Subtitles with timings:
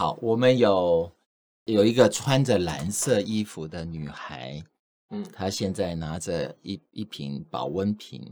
[0.00, 1.12] 好，我们有
[1.66, 4.64] 有一个穿着蓝色衣服的女孩，
[5.10, 8.26] 嗯，她现在拿着一一瓶保温瓶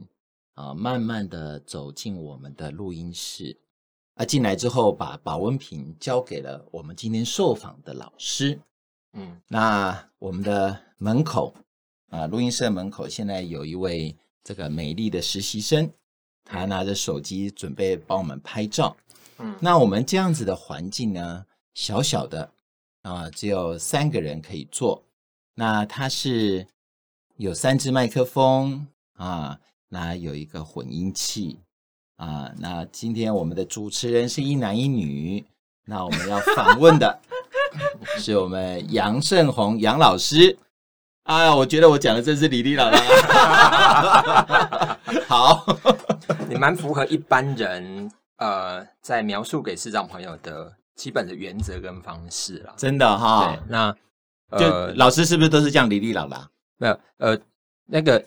[0.54, 3.54] 啊，慢慢的走进我们的录音室。
[4.14, 8.58] 啊，进来之后把保温瓶交给了我们今天受访的老师。
[9.12, 11.52] 嗯，那我们的门口
[12.08, 15.92] 啊，录音室门口现在有一位这个美丽的实习生，
[16.46, 18.96] 她拿着手机准备帮我们拍照。
[19.36, 21.44] 嗯，那我们这样子的环境呢，
[21.78, 22.50] 小小的
[23.02, 25.00] 啊，只有三个人可以坐。
[25.54, 26.66] 那它是
[27.36, 31.60] 有三支麦克风啊，那有一个混音器
[32.16, 32.50] 啊。
[32.58, 35.46] 那今天我们的主持人是一男一女，
[35.84, 37.20] 那我们要访问的
[38.18, 40.58] 是我们杨胜宏杨老师。
[41.22, 42.98] 啊，我觉得我讲的真是李丽老师。
[45.28, 45.64] 好，
[46.48, 48.10] 你蛮符合一般人。
[48.38, 53.54] 呃，在描述给视障朋友的基本的原则跟方式啦，真的哈。
[53.54, 53.96] 对，那
[54.50, 54.58] 呃，
[54.90, 56.50] 就老师是不是都是这样哩哩啦啦？
[56.76, 57.38] 没有，呃，
[57.86, 58.22] 那个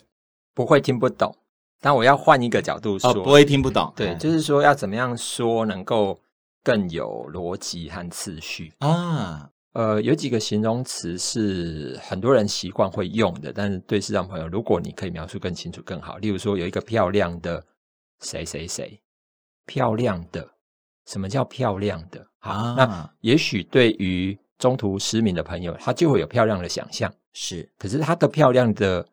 [0.54, 1.36] 不会听不懂，
[1.82, 3.92] 但我要换一个角度说，哦、不会听不懂。
[3.96, 6.18] 对，嗯、就是说要怎么样说能够
[6.64, 9.50] 更有逻辑和次序啊？
[9.74, 16.18] 呃，有几个形容词是很多人习惯会用的，但是对视障朋友，如果你可以描述更清楚更好。
[16.18, 17.64] 例如说，有一个漂亮的
[18.22, 19.02] 谁谁谁。
[19.66, 20.56] 漂亮的，
[21.06, 22.28] 什么叫漂亮的？
[22.42, 27.12] 好，啊、那也许对于中途失明的朋友，他就会有漂亮的想象。
[27.34, 29.08] 是，可是他的漂亮的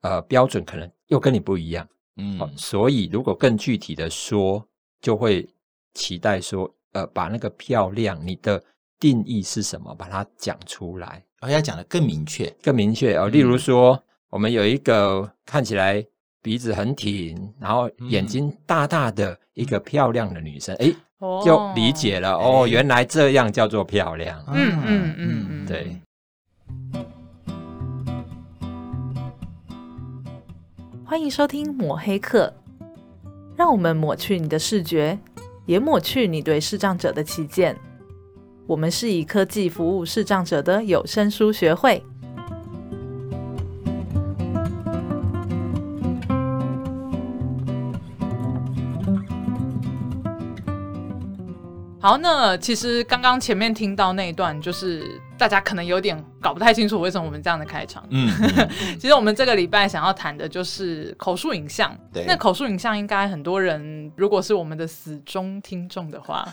[0.00, 1.86] 呃标准可能又跟你不一样。
[2.16, 4.66] 嗯、哦，所以如果更具体的说，
[5.00, 5.48] 就会
[5.94, 8.62] 期待说，呃，把那个漂亮，你的
[8.98, 13.28] 定义是什么，把它讲出来，而、哦、要讲得更明确，更明确哦。
[13.28, 16.04] 例如说，嗯、我们有一个看起来。
[16.42, 24.42] 鼻子很挺，然后眼睛大大的一个漂亮的女生，哎、嗯，就理解了哦，哦，原来这样叫做漂亮。
[24.48, 26.00] 嗯嗯嗯嗯，嗯对。
[31.04, 32.50] 欢迎收听抹黑课，
[33.54, 35.18] 让我们抹去你的视觉，
[35.66, 37.76] 也抹去你对视障者的偏见。
[38.66, 42.02] 我们是以科技服务视障者的有声书学会。
[52.10, 58.04] 好，那其实刚刚前面听到那一段，就是大家可能有点搞不太清楚为什么我们这样的开场。
[58.10, 58.28] 嗯，
[58.98, 61.96] 其实我们这个礼拜想要谈的就是口述影像。
[62.12, 66.44] 对，那口述影像应该很多人，如果是我们的死忠听众的话，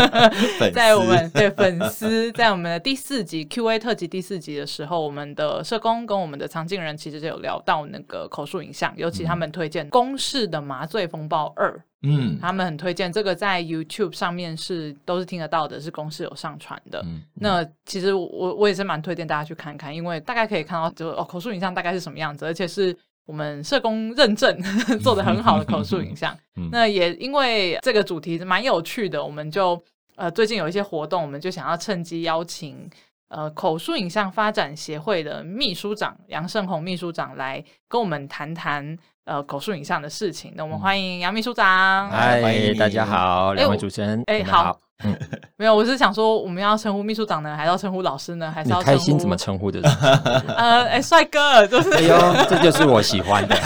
[0.72, 11.70] 在我们对粉丝在我们的第四集 Q&A 特辑第四集的时候，我们的社工跟我们的常静人其实就有聊到那个口述影像，尤其他们推荐《公式的麻醉风暴二》。
[12.08, 17.02] 嗯，他们很推荐这个，在 YouTube 上面是都是听得到的，是公司有上传的。
[17.04, 22.96] 嗯，那其实我我也是蛮推荐大家去看看，因为大概可以看到就哦口述影像大概是什么样子，而且是
[23.26, 24.56] 我们社工认证
[25.02, 26.32] 做的很好的口述影像。
[26.56, 29.82] 嗯，那也因为这个主题是蛮有趣的，我们就
[30.14, 32.88] 呃最近有一些活动，我们就想要趁机邀请
[33.28, 38.96] 呃口述影像发展协会的秘书长杨胜宏秘书长来跟我们谈谈。
[39.26, 42.08] 呃，口述影像的事情，那我们欢迎杨秘书长。
[42.10, 45.12] 嗨，大家好，两位主持人，哎，好，嗯，
[45.58, 48.52] 没有，我是想说，我们要称呼秘书长呢，还是要称呼老师呢？
[48.52, 49.80] 还是要开心怎么称呼的？
[50.56, 52.16] 呃，哎，帅哥，就是，哎呦，
[52.48, 53.56] 这就是我喜欢的。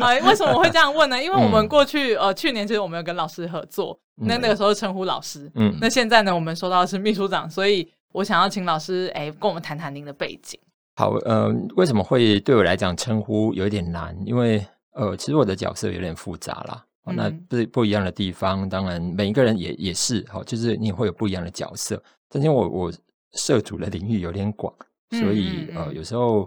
[0.00, 1.22] 哎，为什么我会这样问呢？
[1.22, 10.58] 因为我们过去呃，去年其实我们有跟老师合作，那那个时候称呼老师，嗯，那现在呢，我们说到的是秘书长，所以我想要请老师，哎，跟我们谈谈您的背景。
[11.00, 14.14] 好，嗯、呃，为什么会对我来讲称呼有一点难？
[14.26, 14.62] 因为，
[14.92, 16.84] 呃，其实我的角色有点复杂啦。
[17.04, 22.02] 哦、那不不一样的地方，当然每一个人也也是，好，就是你会有不一样的角色。
[22.28, 22.92] 但是我我
[23.32, 24.70] 涉足的领域有点广，
[25.12, 26.46] 所以嗯嗯嗯呃，有时候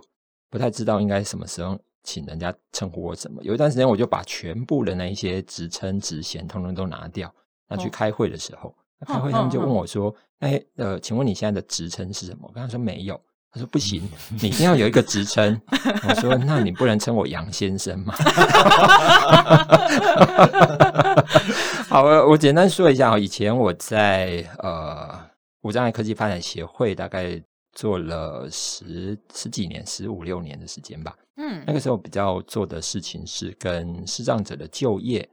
[0.51, 3.41] 不太知道应该什么时候请人家称呼我什么。
[3.41, 7.33] 有一段时间，我就把全部的那一些职称职衔通通都拿掉。
[7.67, 8.69] 那去开会的时候，
[8.99, 13.19] 哦、开会他们就问我说：“哎、哦，呃，请问你现在的职称是什么？”我跟他说没有。
[13.53, 14.01] 他说：“不行，
[14.41, 15.61] 你一定要有一个职称。
[16.09, 18.15] ”我说：“那你不能称我杨先生吗？”
[21.87, 25.07] 好，我简单说一下，以前我在呃
[25.61, 27.39] 无障碍科技发展协会大概
[27.73, 31.15] 做了十十几年，十五六年的时间吧。
[31.37, 35.29] 嗯，那个时候比较做的事情是跟视障者的就业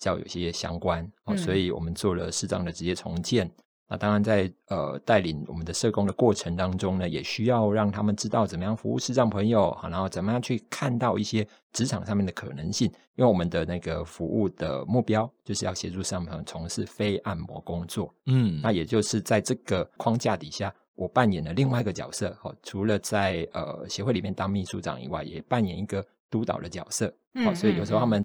[0.00, 3.48] 较有些相关，嗯，所以我们做了视障的职业重建。
[3.88, 12.90] 那当然在呃带领我们的社工的过程当中呢，也需要让他们知道怎么样服务视障朋友，然后怎么样去看到一些职场上面的可能性。
[13.16, 18.14] 因为我们的那个服务的目标就是要协助视障朋友从事非按摩工作。
[18.26, 22.34] 嗯，那也就是在这个框架底下，我扮演了另外一个角色。
[22.42, 27.14] 哦，除了在呃协会里面当秘书长以外，也扮演一个督导的角色。
[27.34, 28.24] 嗯，所以有时候他们。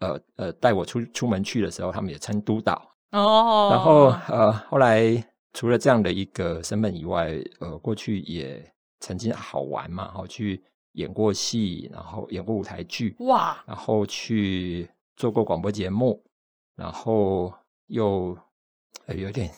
[0.00, 3.68] 呃呃，带我出出门去的时候，他们也称督导哦。
[3.70, 8.64] 然后呃，后来除了这样的一个身份以外，呃，过去也
[9.00, 10.62] 曾经好玩嘛，好去
[10.92, 16.22] 演过戏，然后演过舞台剧哇，然后去做过广播节目，
[16.76, 17.52] 然后
[17.86, 18.36] 又
[19.06, 19.50] 呃有点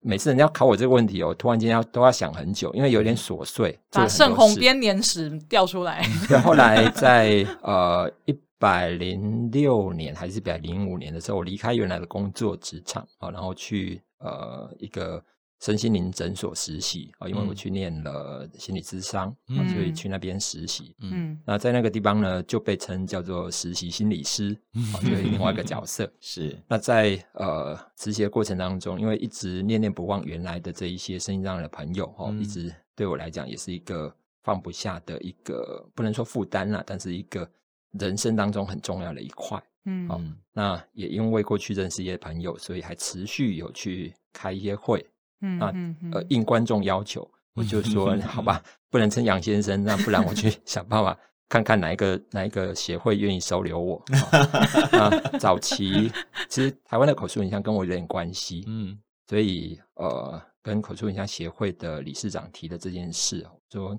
[0.00, 6.04] 每次人家考我这个问题哦，突然间要都要想很久，因为有点琐碎，把盛虹编年史调出来。
[6.28, 8.38] 对，后来在呃一。
[8.60, 15.24] 百零六年还是一百零五年的时候，我离开原来的工作职场啊，然后去呃一个
[15.60, 20.94] 身心灵诊所实习啊，因为我去念了心理咨商，嗯，所以去那边实习。
[21.00, 24.54] 嗯，那在那个地方呢，就被称叫做实习心理师，
[24.92, 26.12] 啊，就是另外一个角色。
[26.20, 26.54] 是。
[26.68, 37.50] 那在呃实习的过程当中，因为一直念念不忘原来的这一些身心障碍的朋友，哈，一直对我来讲也是一个放不下的一个，不能说负担啦，但是一个。
[37.98, 40.20] 人生当中很重要的一块，嗯，好，
[40.52, 45.04] 那也因为过去认识一些朋友，所以还持续有去开一些会，
[45.40, 54.00] 嗯，那呃应观众要求，我就说 好吧，不能称杨先生，那不然我去 想办法看看哪一个哪一个协会愿意收留我。
[54.92, 56.10] 那早期
[56.48, 58.96] 其实台湾的口述影像跟我有点关系，嗯，
[59.26, 63.98] 所以呃跟口述影像协会的理事长提的这件事，说。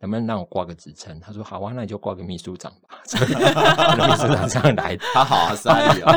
[0.00, 1.18] 能不能让我挂个职称？
[1.20, 3.00] 他说好啊，那你就挂个秘书长吧。
[3.10, 6.14] 秘书长这样来的，他好啊，善意啊。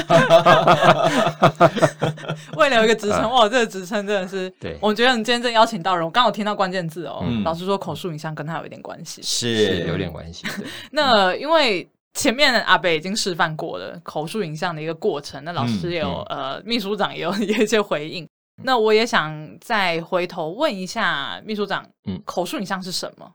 [2.58, 7.24] 为了有一个职称，哇，这个职称真的是，对，我觉得你今天真邀请到人，我刚好听到关键字哦。
[7.24, 10.46] 嗯、老师说，口述影像跟他有一点关系，是有点关系。
[10.92, 18.28] 那因为前面阿北已经示范过了口述影像的一个过程，那老师也有、嗯嗯、呃，秘书长也有有一些回应。
[18.64, 23.32] 那我也想再回头问一下秘书长，嗯，口述影像是什么？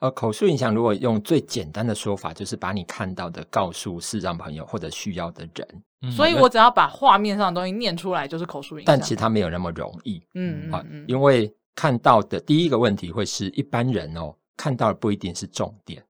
[0.00, 5.82] 呃，口述影像如果用最简单的说法，就是把你看到的告诉视障朋友或者需要的人。
[6.02, 8.86] 嗯、所以我只要把画面上的东西念出来，就是口述影像。
[8.86, 10.22] 但其实它没有那么容易。
[10.34, 11.04] 嗯嗯嗯。
[11.06, 16.02] 因为看到的第一个问题会是一般人哦，看到的不一定是重点。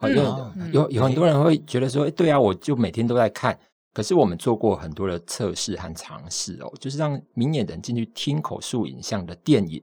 [0.00, 3.58] 嗯、因为有有很多人会觉得说，对啊，我就每天都在看。
[3.92, 9.82] 可是我们做过很多的测试和尝试哦，就是让明眼人进去听口述影像的电影。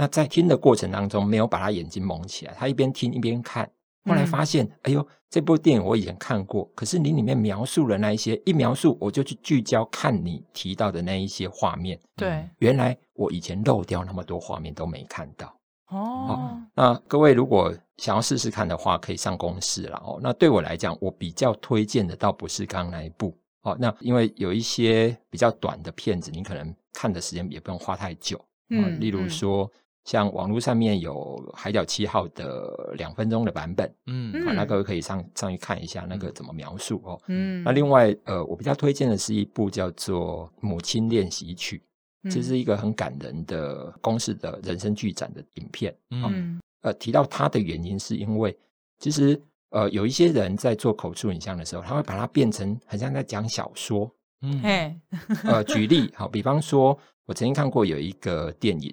[0.00, 3.70] 那在听的过程当中，没有把他眼睛蒙起来，他一边听一边看。
[4.06, 12.00] 后来发现，嗯、哎呦，这部电影我以前看过，可是你里面描述了那一些，一描述我就去聚焦看你提到的那一些画面。
[12.16, 15.54] 对，原来我以前漏掉那么多画面都没看到。
[15.88, 20.18] 哦，那各位如果想要试试看的话，可以上公式了哦。
[20.22, 23.76] 那对我来讲，我比较推荐的倒不是刚刚那一部哦。
[23.78, 28.42] 那因为有一些比较短的片子，你可能看的时间也不用花太久。
[28.70, 29.70] 嗯，例如说。
[30.02, 31.14] 嗯像网络上面有
[31.54, 37.20] 《海角七号》的两分钟的版本，嗯，好，那各位可以上上去看一下那个怎么描述哦。
[37.28, 41.82] 嗯，那另外呃，我比较推荐的是一部叫做《母亲练习曲》，
[42.32, 45.94] 这是一个很感人的公式的人生剧展的影片。
[46.10, 48.56] 嗯，呃，提到它的原因是因为
[48.98, 54.10] 其实呃有一些人在做口述影像的时候，他会把它变成很像在讲小说。
[54.40, 54.98] 嗯，
[55.44, 58.92] 呃，举例好，比方说我曾经看过有一个电影。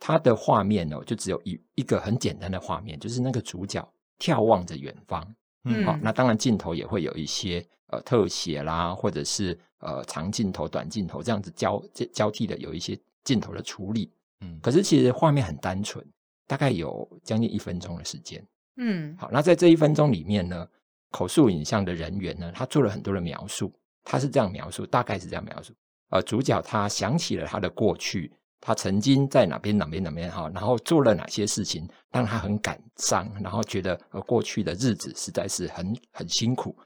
[0.00, 3.86] 它的画面哦，就只有一一个很简单的画面，就是那个主角
[4.18, 5.34] 眺望着远方。
[5.64, 11.80] 嗯，好，那当然镜头也会有一些呃特写啦，或者是呃长镜头、短镜头这样子交
[12.14, 14.10] 交替的有一些镜头的处理。
[14.40, 16.02] 嗯，可是其实画面很单纯，
[16.46, 18.42] 大概有将近一分钟的时间。
[18.78, 20.66] 嗯，好，那在这一分钟里面呢，
[21.10, 23.70] 口述影像的人员呢，他做了很多的描述，
[24.02, 25.74] 他是这样描述，大概是这样描述。
[26.08, 28.32] 呃，主角他想起了他的过去。
[28.60, 36.76] 他曾经在哪边哪边哪边哈，然后做了哪些事情，让他很感伤，然后觉得呃过去的日子实在是很很辛苦，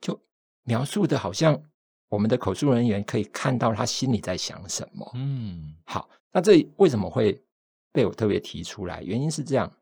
[0.00, 0.20] 就
[0.64, 1.58] 描述的好像
[2.08, 5.10] 我们的口述人员可以看到他心里在想什么。
[5.14, 7.42] 嗯，好，那这为什么会
[7.90, 9.02] 被我特别提出来？
[9.02, 9.72] 原因是这样，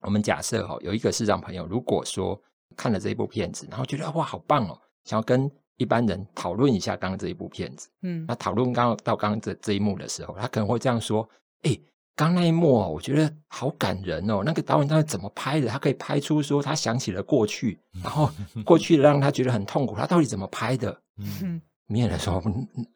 [0.00, 2.40] 我们假设哈有一个视障朋友，如果说
[2.76, 11.26] 看了这一部片子，然后觉得哇好棒哦，想要跟一般人讨论一下刚刚这一部片子，嗯，那讨论刚刚到刚刚这这一幕的时候，他可能会这样说
[11.62, 11.80] ：“哎、欸，
[12.14, 14.42] 刚那一幕哦，我觉得好感人哦。
[14.44, 15.68] 那个导演他是怎么拍的？
[15.68, 18.30] 他可以拍出说他想起了过去，然后
[18.64, 21.00] 过去让他觉得很痛苦，他到底怎么拍的？”
[21.42, 22.42] 嗯，明眼人说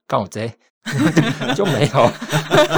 [0.06, 0.52] 告贼。
[1.54, 2.10] 就没有。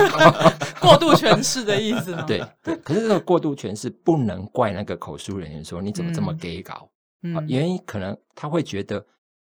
[0.79, 2.23] 过度诠释的意思吗？
[2.29, 6.87] 对对，可是这个过度诠释不能怪那个口述人员说你怎么这么给稿，
[7.23, 9.03] 嗯，原因可能他会觉得，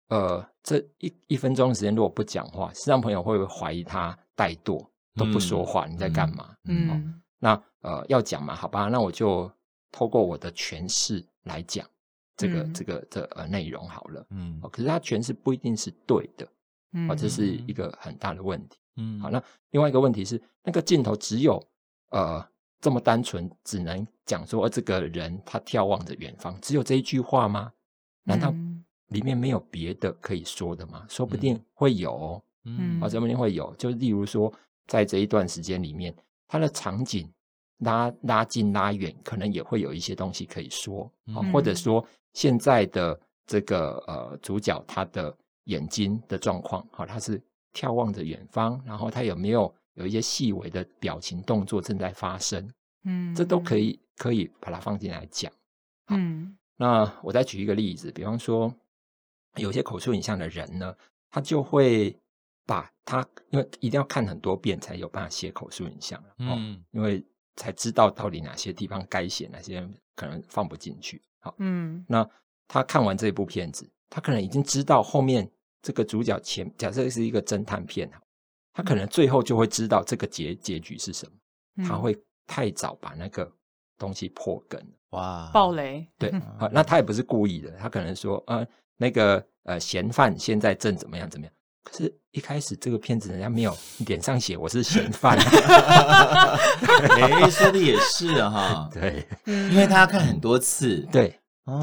[0.08, 5.86] 呃，这一一分钟的时间如果不讲话，视障朋友会不会怀疑他怠惰都不说话？
[5.86, 6.54] 你在干嘛？
[6.64, 9.50] 嗯，哦那呃要讲嘛，好吧，那我就
[9.92, 11.86] 透过我的诠释来讲
[12.36, 16.48] 这个、嗯、这个这呃内容好了，嗯，可是他诠释不一定是对的。
[17.06, 18.78] 啊，这是一个很大的问题。
[18.96, 19.40] 嗯，好，那
[19.72, 21.62] 另外一个问题是，那个镜头只有
[22.08, 22.42] 呃
[22.80, 27.70] 这么单纯，只能讲说这个人他眺望着远方，只有这一句话吗？
[28.24, 28.54] 难道
[29.08, 31.04] 里面没有别的可以说的吗？
[31.08, 33.74] 说不定会有，嗯，啊，说不定会有。
[33.76, 34.52] 就例如说，
[34.86, 36.14] 在这一段时间里面，
[36.46, 37.30] 它的场景
[37.78, 41.10] 拉拉近拉远，可能也会有一些东西可以说。
[41.34, 45.36] 啊，或者说现在的这个呃主角他的。
[45.68, 47.38] 眼睛的状况，好，他是
[47.74, 52.66] 眺望着远方，然后他有没有有一些细微的表情动作正在发生？
[53.04, 55.52] 嗯，这都可以可以把它放进来讲。
[56.06, 58.74] 嗯，那我再举一个例子，比方说，
[59.56, 60.94] 有些口述影像的人呢，
[61.30, 62.16] 他就会
[62.66, 67.24] 把他，因为一定要看很多遍才有办法写口述影像，嗯，因为
[67.56, 71.22] 才知道到底哪些地方该写，哪些可能放不进去。
[71.40, 72.28] 好，嗯，那
[72.66, 75.50] 他看完这部片子，他可能已经知道后面。
[75.80, 78.10] 这个主角前假设是一个侦探片，
[78.72, 83.50] 他可能最后就会知道这个结结局是什么，他会太早把那个
[83.96, 88.66] 东西破梗，哇，爆雷，对， 好，那他也不是故意的，他可能说，呃，
[88.98, 93.74] 那个呃嫌犯现在正怎么样怎么样，可是一开始这个片子人家没有
[94.06, 101.34] 脸上写我是嫌犯， 哎，说的也是哈， 对，因为他要看很多次，对。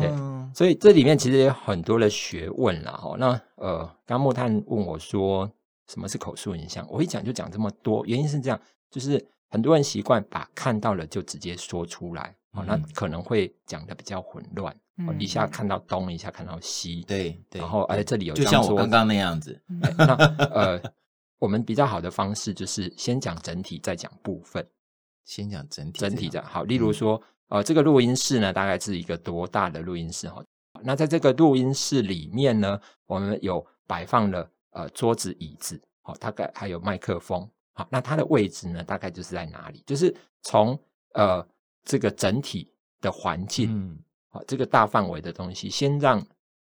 [0.01, 0.11] 对，
[0.51, 2.91] 所以这里面其实也有很多的学问啦。
[2.93, 5.47] 哈，那呃，刚木炭问我说
[5.87, 9.23] 什么是口述影像，我一讲就讲这么多，原因是这样，就是
[9.55, 19.57] 很多人习惯把看到了就直接说出来，哦，那可能会讲的比较混乱，嗯，一下看到东，一下看到西，对，对，然后而且，这里有就像我刚刚那样子，
[19.97, 20.13] 那
[20.47, 20.81] 呃，
[21.39, 24.67] 我们比较好的方式就是先讲整体，再讲部分，
[25.23, 26.43] 先讲整体，整体的。
[26.43, 27.21] 好，例如说。
[27.47, 30.43] 呃，这个录音室呢，大概是一个多大的录音室哈？
[30.81, 39.83] 那在这个录音室里面呢，我们有摆放了呃桌子、椅子，好，大概还有麦克风，好，那它的位置呢，大概就是在哪里？
[39.85, 40.79] 就是从
[41.13, 41.45] 呃
[41.83, 46.25] 这个整体的环境，嗯，好，这个大范围的东西，先让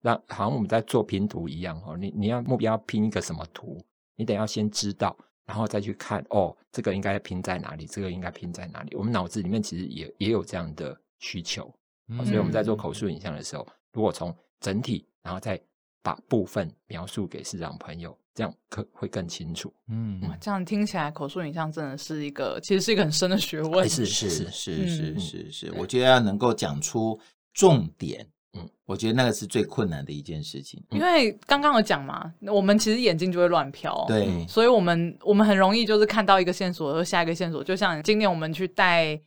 [0.02, 3.80] 让好像我们在做拼图一样哦，你你要目标拼一个什么图，
[4.16, 5.16] 你得要先知道。
[5.46, 7.86] 然后再去看哦，这个应该拼在哪里？
[7.86, 8.96] 这个应该拼在哪里？
[8.96, 11.72] 我们脑子里面其实也也有这样的需求，
[12.08, 15.62] 嗯，所以我们在做口述影像的时候，如果从整体，然后再
[16.02, 19.74] 把部分描述给视障朋友，这样可会更清楚。
[19.88, 23.90] 嗯，这样听起来口述影像真的是一个，其实是一个很深的学问。
[23.90, 27.20] 是是是是是是是，我觉得要能够讲出
[27.54, 28.28] 重点。
[28.54, 39.20] 嗯，我觉得那个是最困难的一件事情，因为刚刚有讲嘛，我们其实眼睛就会乱飘，对，所以我们我们很容易就是看到一个线索，和下一个线索，就像今年我们去带。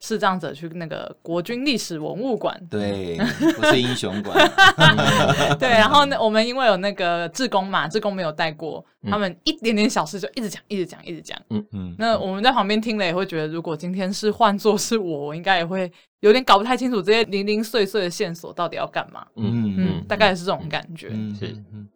[0.00, 3.16] 视障者去那个国军历史文物馆，对，
[3.56, 4.36] 不是英雄馆。
[5.58, 11.38] 对，然后呢，我们因为有那个志工嘛，志工没有带过，嗯、他们一点点小事就一直讲，一直讲，一直讲。
[11.50, 11.94] 嗯嗯。
[11.98, 19.26] 那我们在旁边听了也会觉得，如果今天是换作是我，我应该也会有点搞不太清楚这些零零碎碎的线索到底要干嘛。
[19.36, 21.08] 嗯嗯，大概是这种感觉。
[21.12, 21.46] 嗯、是。
[21.72, 21.88] 嗯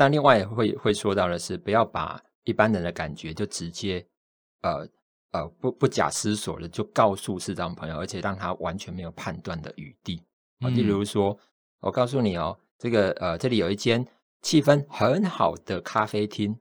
[0.00, 4.06] 那当然，另外也会会说到的是，不要把一般人的感觉就直接，
[4.62, 4.88] 呃
[5.32, 10.16] 呃，不不假思索的就告诉视障朋友，而且让他完全没有判断的余地。
[10.60, 11.38] 啊、嗯，例如说，
[11.80, 14.06] 我告诉你哦，这个呃，这里有一间
[14.40, 16.58] 气氛很好的咖啡厅，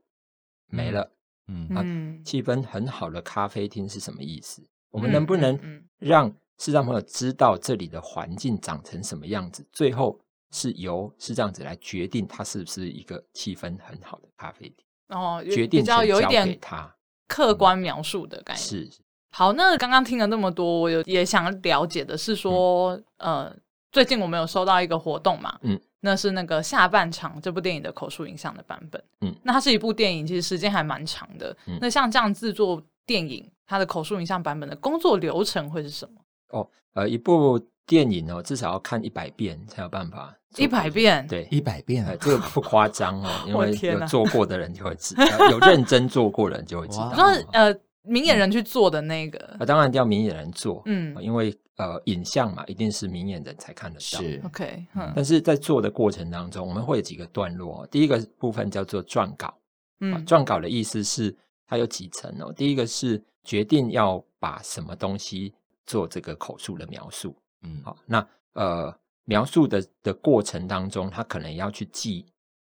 [0.67, 1.09] 没了。
[1.47, 1.81] 嗯啊，
[2.25, 4.61] 气氛很好的咖啡厅是什么意思？
[4.91, 5.57] 我们能不能
[5.97, 9.65] 让视障朋友知道这里的环境长成什么样子？
[9.71, 10.19] 最后。
[10.51, 16.95] 是由是这样子来决定，它是不是一个气氛很好的咖啡厅哦，决定权交给他，
[17.27, 18.89] 客观描述的感觉、嗯、是。
[19.31, 23.55] 好，那刚刚听了那么多，我有也想了解的是说，嗯、呃，
[23.91, 36.21] 最近我们有收到一个活动嘛，嗯，那是那个下半场这部电影的口述影像的版本，嗯，那它是一部电影，其实时间还蛮长的，嗯，那像这样制作电影，它的口述影像版本的工作流程会是什么？
[36.49, 37.59] 哦，呃，一部。
[37.89, 40.35] 电影哦，至少要看一百遍才有办法。
[40.57, 47.11] 一百遍，对，一百遍啊，这个不夸张哦， 因为有做过的人就会知道， 有认真做过的人就会知道。
[47.15, 54.19] 说呃，明眼人去做的那个，呃，当然要明眼人做，嗯，因为呃，影像嘛，一定是明眼人才看得到。
[54.19, 57.87] 是，OK，但是在做的过程当中，我们会有几个段落。
[57.87, 59.53] 第一个部分叫做撰稿，
[60.01, 61.35] 嗯，撰稿的意思是
[61.67, 62.51] 它有几层哦。
[62.53, 65.53] 第一个是决定要把什么东西
[65.85, 68.93] 做这个口述的描述，嗯，好，那呃。
[69.25, 72.25] 描述的的过程当中，他可能要去记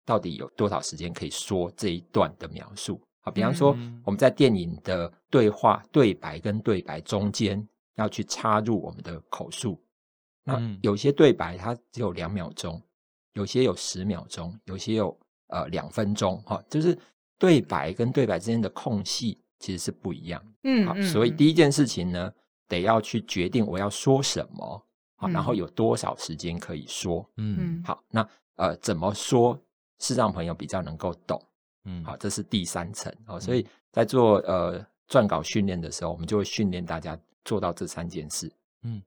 [0.06, 3.02] 到底有多少时间可以说这一段的描述。
[3.20, 3.76] 好，比方说
[4.06, 7.62] 我们在电影的对话对白跟对白中间
[7.96, 9.78] 要去插入我们的口述。
[10.46, 12.82] 那有些对白它只有两秒钟，
[13.34, 16.42] 有些有十秒钟，有些有呃两分钟。
[16.44, 16.98] 哈，就是
[17.38, 20.42] 对白跟对白之间的空隙其实是不一样。
[20.64, 22.32] 嗯，好，所以第一件事情呢，
[22.68, 24.82] 得要去决定我要说什么。
[25.18, 27.26] 好，然后有多少时间可以说？
[27.38, 29.58] 嗯，好，那呃，怎么说
[30.00, 31.42] 是让朋友比较能够懂？
[31.86, 33.40] 嗯，好，这是第三层哦。
[33.40, 38.52] 所以在做呃撰稿训练的时候，我们就会训练大家做到这三件事。
[38.84, 39.02] 嗯，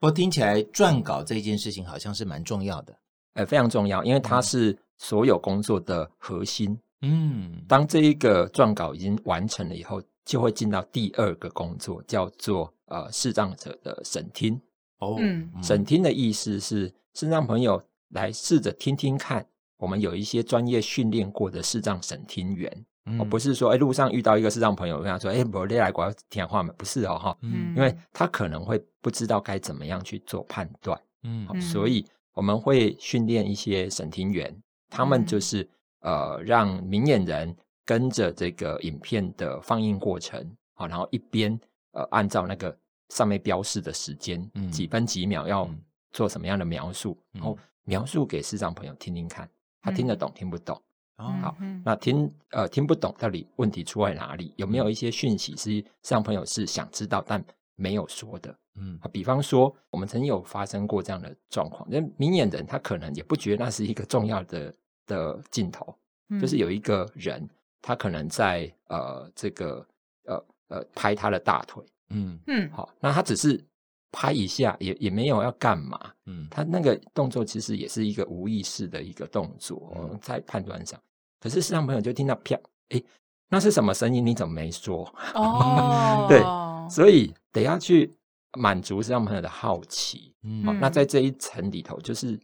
[0.00, 2.98] 不过听起来撰稿这件事情好像是蛮重要的，
[3.34, 6.76] 呃，非常重要，因为它是所有工作的核心。
[7.02, 14.60] 嗯，当这一个撰稿已经完成了以后，就会进到第二个工作，叫做呃视障者的审听。
[14.98, 19.44] 哦，嗯，审听的意思是，视障朋友来试着听听看，
[19.76, 26.72] 我们有一些专业训练过的视障审听员，嗯、哦，不是说，哎，路上遇到一个视障朋友，跟他说，哎，我来过听话吗？
[26.78, 34.56] 不是哦，哈，嗯，因为他可能会不知道该怎么样去做判断，嗯，哦、所以我们会训练一些审听员，
[34.88, 35.64] 他们就是、
[36.02, 37.52] 嗯、呃，让明眼人
[37.84, 40.38] 跟着这个影片的放映过程，
[40.74, 41.58] 好、哦，然后一边
[41.90, 42.78] 呃，按照那个。
[43.12, 45.68] 上面标示的时间，嗯、几分几秒要
[46.12, 49.46] 做什么样的描述，嗯、然后描述给视障朋友听听看，
[49.82, 50.80] 他听得懂听不懂？
[51.16, 54.54] 哦、好，那听呃听不懂，到底问题出在哪里？
[54.56, 57.44] 有没有一些讯息是视障朋友是想知道但
[57.76, 58.56] 没有说的？
[58.76, 64.74] 嗯，比方说我们曾经有发生过这样的状况，那明眼人他可能也不觉得那是一个重要的
[65.06, 65.94] 的镜头，
[66.30, 67.46] 嗯、就是有一个人
[67.82, 69.86] 他可能在呃这个
[70.24, 71.84] 呃呃拍他的大腿。
[72.12, 73.62] 嗯嗯，好，那他只是
[74.10, 75.98] 拍一下，也也没有要干嘛。
[76.26, 81.00] 嗯，他那个动作其实也是一个无意识的一个动作，嗯、在判断上。
[81.40, 82.56] 可是视障朋友就听到啪，
[82.90, 83.04] 诶，
[83.48, 84.24] 那是什么声音？
[84.24, 85.04] 你怎么没说？
[85.34, 86.40] 哦，对，
[86.88, 88.14] 所以得要去
[88.58, 90.34] 满足视障朋友的好奇。
[90.42, 92.38] 嗯，好，那在这一层里头，就是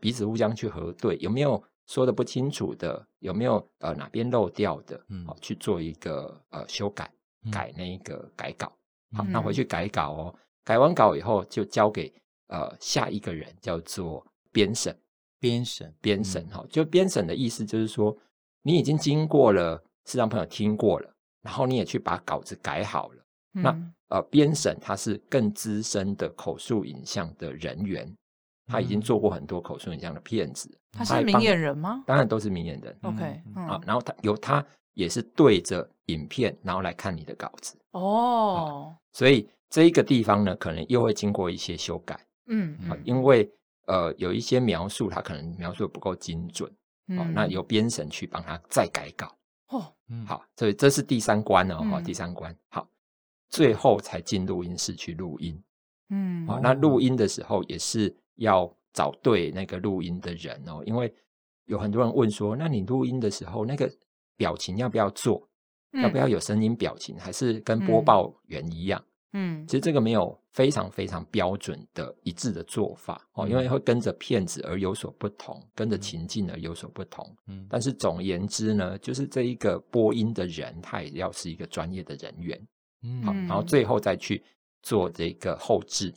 [0.00, 5.00] 彼此互相去核对，有没有说的不清楚的，有没有呃哪边漏掉的？
[5.08, 7.10] 嗯，好，去做一个呃修改，
[7.52, 8.72] 改那个改稿。
[9.16, 10.34] 好，嗯、那回去改稿哦。
[10.64, 12.12] 改完稿以后，就交给
[12.48, 14.96] 呃下一个人，叫做编审。
[15.38, 18.14] 编审，编审，哈，就编审的意思就是说，
[18.62, 23.24] 你已经经过了是让朋友听过了，然后你也去把稿子改好了。
[23.54, 28.14] 嗯、那呃，编审他是更资深的口述影像的人员，
[28.66, 30.70] 他已经做过很多口述影像的片子。
[30.92, 32.04] 他是明眼人吗？
[32.06, 32.94] 当然都是明眼人。
[33.02, 34.62] OK，啊，然后他由他
[35.00, 37.74] 也是对着影片，然后来看你的稿子。
[37.92, 43.50] 哦，所以这一个地方呢，可能又会经过一些修改，嗯，因为
[43.86, 46.70] 呃有一些描述，它可能描述的不够精准，
[47.08, 49.34] 嗯、哦，那由编审去帮他再改稿，
[49.68, 49.92] 哦，
[50.26, 52.86] 好，所以这是第三关哦，嗯、第三关，好，
[53.48, 55.60] 最后才进录音室去录音，
[56.10, 61.12] 嗯，好，那录音的时候也是要找对那个录音的人哦，因为
[61.64, 63.90] 有很多人问说，那你录音的时候那个
[64.40, 65.46] 表情要不要做？
[65.92, 69.04] 要不要有声音表情，还是跟播报员一样？
[69.32, 77.36] 嗯，其实这个没有非常非常标准的一致的做法哦，因为会跟着片子而有所不同，跟着情境而有所不同。
[77.48, 82.68] 嗯，但是总而言之呢，就是这一个播音的人，他也要是一个专业的人员。
[83.02, 84.42] 嗯，好，然后最后再去
[84.82, 86.14] 做这个后置，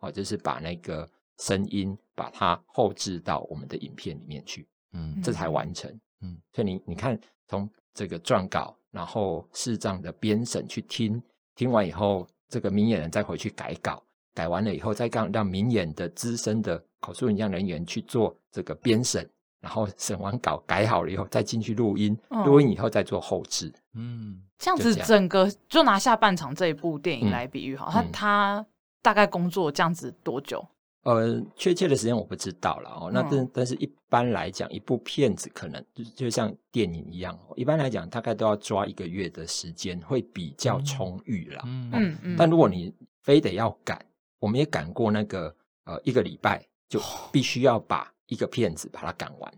[0.00, 4.66] 哦，就是把那个声音把它后置到我们的影片里面去。
[4.92, 5.94] 嗯，这才完成。
[6.22, 8.76] 嗯，所以你你看，从这个撰稿。
[8.92, 11.22] 然后视障的编审去听，
[11.54, 14.02] 听完以后，这个明眼人再回去改稿，
[14.34, 19.24] 改完了以后，再让让明眼的资深的口述影像人员去做这个编审，
[19.60, 23.72] 然后审完稿改好了以后，再进去录音，哦、录音以后再做后置。
[23.94, 28.66] 嗯，这样子整个就拿下半场这一部电影来比喻好，好、嗯，他他
[29.02, 30.66] 大概工作这样子多久？
[31.02, 33.10] 呃，确切的时间我不知道了哦。
[33.10, 41.62] 那但但是一般来讲，一部片子可能就就像电影一样，一般来讲大概都要抓一个月的时间，会比较充裕啦。
[41.64, 42.36] 嗯嗯嗯。
[42.36, 43.98] 但如果你非得要赶，
[44.38, 47.00] 我们也赶过那个呃一个礼拜就
[47.32, 49.52] 必须要把一个片子把它赶完。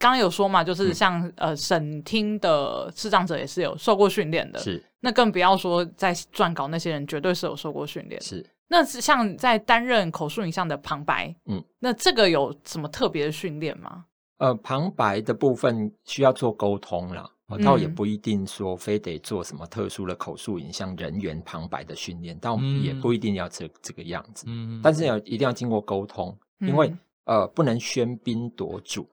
[0.00, 4.82] 刚刚有说嘛，就是像、嗯、呃审听的视障者也是有受过训练的，是。
[4.98, 8.44] 那更不要说在撰稿那些人绝对是有受过训练，是。
[8.72, 14.06] 那是像在担任口述影像的旁白，嗯，那这个有什么特别的训练吗？
[14.38, 17.28] 呃，旁白的部分需要做沟通啦，
[17.62, 24.46] 倒也不一定说非得做什么特殊的口述影像人员旁白的训练，倒也不一定要这这个样子。
[24.48, 26.90] 嗯，但是要一定要经过沟通，因为
[27.26, 29.06] 呃不能喧宾夺主，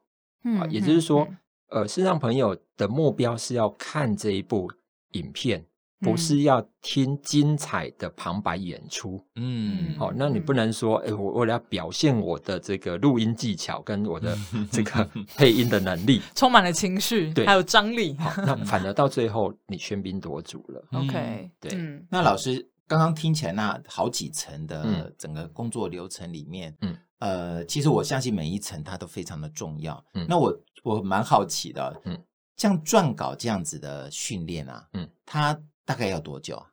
[0.57, 1.27] 啊，也就是说，
[1.67, 4.71] 呃，视障朋友的目标是要看这一部
[5.11, 5.65] 影片。
[6.01, 14.37] 不是要听精彩的旁白演出，嗯，好，那你不能说，哎，我为了要表现我的这个录音技巧跟我的
[14.71, 20.87] 这个配音的能力，充满了情绪，对，还有张力，那反而到最后你喧宾夺主了。
[20.93, 21.77] OK，对，
[22.09, 30.01] 那老师刚刚听起来那好几层的整个工作流程里面，嗯，呃，其实我相信每一层它都非常的重要。
[30.13, 32.17] 嗯，那我我蛮好奇的，嗯，
[32.55, 35.59] 像撰稿这样子的训练啊，嗯，它。
[35.89, 36.69] 大概要多久啊？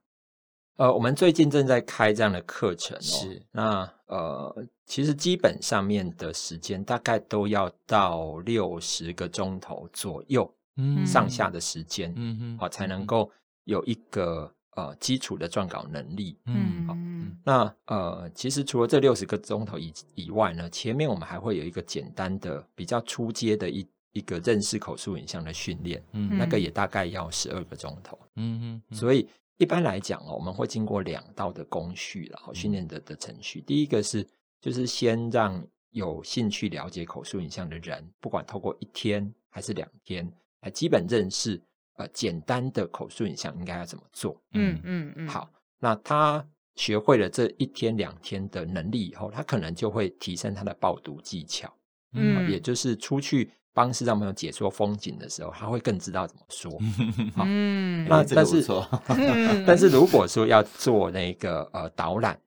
[0.76, 3.00] 呃，我们最近正在开这样的课程哦。
[3.00, 13.32] 是，那呃，其实基本上面的时间大概都要到六十个钟头左右，嗯，上下的时间，嗯嗯，好，才能够
[13.64, 16.94] 有一个呃基础的撰稿能力，嗯，好，
[17.42, 23.88] 那呃，其实除了这六十个钟头以以外呢，前面我们还会有一个简单的、比较初阶的一。
[24.16, 33.60] 一个认识口述影像的训练，嗯，那个也大概要十二个钟头，嗯嗯，所以一般来讲哦，我们会经过两道的工序，然后训练的的程序。
[33.60, 34.26] 第一个是，
[34.58, 40.26] 就是先让有兴趣了解口述影像的人，不管透过一天还是两天，
[40.62, 41.60] 来基本认识
[41.96, 45.28] 呃简单的口述影像应该要怎么做，嗯嗯嗯。
[45.28, 46.42] 好，那他
[46.76, 51.70] 学会了这一天两天的能力以后，他可能就会提升他的报读技巧，
[52.14, 53.50] 嗯，也就是出去。
[53.76, 56.72] 帮视障朋友解说风景的时候，他会更知道怎么说。
[57.44, 58.64] 嗯，那但是，
[59.66, 62.40] 但是如果说要做那个呃导览，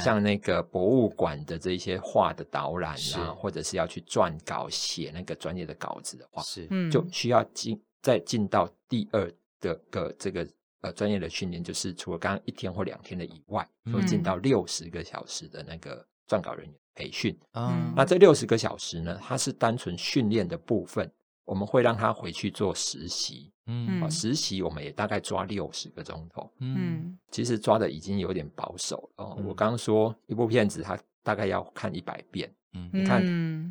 [0.00, 9.28] 像那个博物馆的这些画的导览啊，或者是要去撰稿写那个专业的稿子的话，是，就需要进再进到第二
[9.60, 10.46] 的个这个
[10.82, 16.74] 呃专业的训练，就是除了刚刚一天或两天的以外，会进到六十个小时的那个撰稿人员。
[16.98, 21.12] 培训，嗯，那这六十个小时呢，它是单纯训练的部分，
[21.44, 29.36] 我们会让他回去做实习，嗯，实习我们也大概抓六十个钟头，嗯，其实抓的已经有点保守了。
[29.36, 33.22] 嗯、我刚刚说一部片子，它大概要看一百遍，嗯，你看，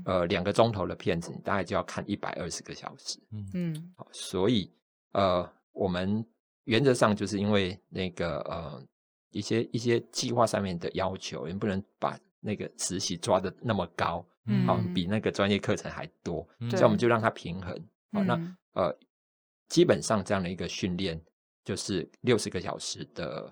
[0.05, 3.17] 呃，两个钟头的片子，你大概就要看一百二十个小时，
[3.55, 4.71] 嗯所以
[5.13, 6.23] 呃，我们
[6.65, 8.83] 原则上就是因为那个呃
[9.31, 12.15] 一些一些计划上面的要求，也不能把。
[12.45, 17.75] 那个实习抓的那么高，嗯，好，比那个专业课程还多，嗯、所以我们就让它平衡。
[18.11, 18.39] 好，那
[18.73, 18.95] 呃，
[19.67, 21.19] 基本上这样的一个训练
[21.63, 23.51] 就是六十个小时的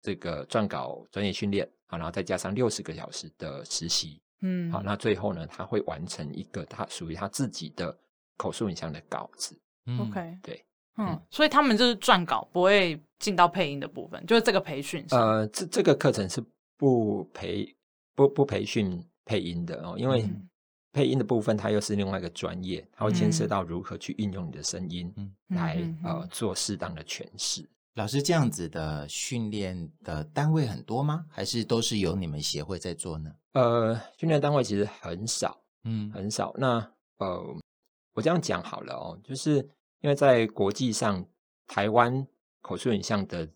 [0.00, 7.94] 这个撰稿专业训练，好，然后再加上六十个小时的实习，嗯，好，那最后呢，他会完成一个他属于他自己的
[8.38, 9.54] 口述影像的稿子。
[10.00, 10.64] OK，、嗯、对，
[10.96, 15.04] 嗯，嗯，所以他们就是撰稿，不会进到配音的部分，就是这个培训。
[15.10, 16.42] 呃，这这个课程是
[16.78, 17.70] 不培。
[18.16, 20.28] 不不培训配音的哦，因为
[20.92, 25.12] 配音的部分它又是另外一个专业，它会牵涉到如何去运用你的声音
[25.48, 27.68] 来、嗯、呃做适当的诠释。
[27.94, 31.26] 老师，这样子的训练的单位很多吗？
[31.28, 33.30] 还是都是由你们协会在做呢？
[33.52, 36.54] 呃，训练单位其实很少，嗯，很少。
[36.56, 36.78] 那
[37.18, 37.56] 呃，
[38.14, 39.56] 我这样讲好了哦，就是
[40.00, 41.24] 因为在国际上，
[41.66, 42.26] 台湾
[42.62, 43.46] 口述影像的。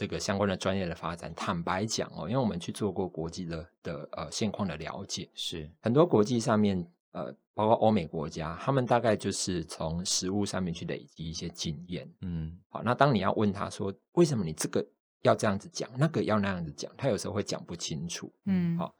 [0.00, 5.70] 这个相关的专业的发展，坦白讲哦，因为我们去做过国际的的呃现况的了解，是。
[5.82, 6.82] 很多国际上面
[7.12, 14.82] 呃，包括欧美国家，他们大概就是从实物上面去累积一些经验，嗯，好，那当你要问他说，为什么你这个
[15.20, 18.94] 要这样子讲，那个要那样子讲，他有时候会讲不清楚，嗯，好，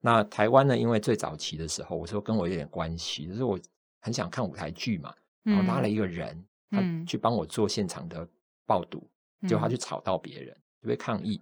[0.00, 3.60] 那台湾呢，因为最早期的时候，我说跟我有点关系，就是我
[4.00, 8.26] 很想看舞台剧嘛，然后拉了一个人，嗯、他去帮我做现场的
[8.64, 9.06] 报读。
[9.48, 11.40] 就他去吵到别人，就被抗议。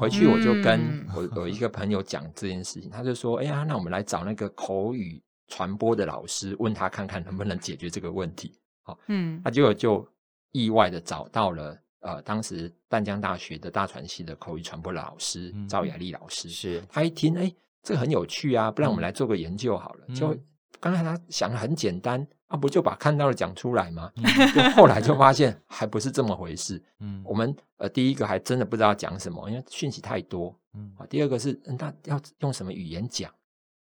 [0.00, 10.08] 回去我就跟我有一个朋友讲这件事情，他就说：“哎呀，那我们来找那个口语传播的老师，问他看看能不能解决这个问题。”好，嗯，他结果就
[10.52, 16.48] 意外的找到了呃，当时淡江大学的大传系的口语传播的老师赵雅丽老师。
[16.48, 17.52] 是他一听，哎，
[17.82, 20.06] 这个很有趣啊，不然我们来做个研究好了。
[20.14, 20.34] 就
[20.80, 22.26] 刚才他想的很简单。
[22.48, 24.12] 啊，不就把看到的讲出来吗？
[24.54, 26.78] 就后来就发现还不是这么回事。
[27.00, 30.54] 嗯，我们呃，第一个还真的不知道讲什么，因为讯息太多。
[30.74, 33.32] 嗯，啊，第二个是那要用什么语言讲？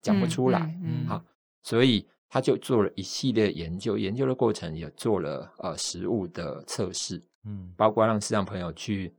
[0.03, 0.79] 讲不出来。
[0.83, 1.25] 嗯，好，
[1.63, 9.11] 所以他就做了一系列研究，研究的过程也做了呃实物的测试，嗯，包括让市场朋友去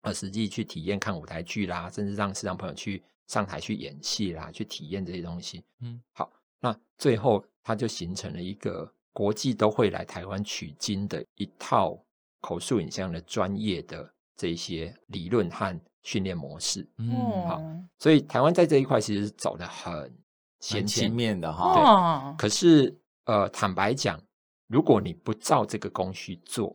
[0.00, 5.62] 呃实际去体验看舞台剧啦，甚至让市场朋友去上台去演戏啦，去体验这些东西。
[5.78, 6.28] 嗯，好，
[6.60, 11.98] 那最后它就形成了一个国际都会来台湾取经的一套
[12.40, 16.88] 口述影像的专业的这些理论和训练模式。
[16.98, 17.10] 嗯，
[17.46, 17.62] 好，
[17.98, 20.14] 所以台湾在这一块其实走得很
[20.60, 22.34] 前前面的哈。
[22.36, 24.18] 对，可是呃，坦白讲，
[24.66, 26.74] 如果你不照这个工序做，